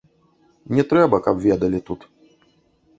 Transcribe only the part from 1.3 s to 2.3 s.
ведалі тут.